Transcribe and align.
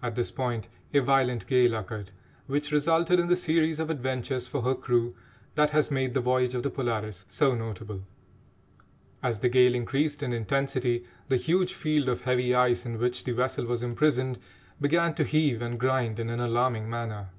At 0.00 0.14
this 0.14 0.30
point 0.30 0.68
a 0.94 1.00
violent 1.00 1.48
gale 1.48 1.74
occurred, 1.74 2.12
which 2.46 2.70
resulted 2.70 3.18
in 3.18 3.26
the 3.26 3.34
series 3.34 3.80
of 3.80 3.90
adventures 3.90 4.46
for 4.46 4.62
her 4.62 4.76
crew 4.76 5.16
that 5.56 5.70
has 5.72 5.90
made 5.90 6.14
the 6.14 6.20
voyage 6.20 6.54
of 6.54 6.62
the 6.62 6.70
Polaris 6.70 7.24
so 7.26 7.56
notable. 7.56 8.04
As 9.24 9.40
the 9.40 9.48
gale 9.48 9.74
increased 9.74 10.22
in 10.22 10.32
intensity, 10.32 11.04
the 11.26 11.36
huge 11.36 11.74
field 11.74 12.08
of 12.08 12.20
heavy 12.22 12.54
ice 12.54 12.86
in 12.86 12.98
which 13.00 13.24
the 13.24 13.32
vessel 13.32 13.64
was 13.64 13.82
imprisoned 13.82 14.38
began 14.80 15.14
to 15.16 15.24
heave 15.24 15.62
and 15.62 15.80
grind 15.80 16.20
in 16.20 16.30
an 16.30 16.38
alarming 16.38 16.88
manner. 16.88 17.30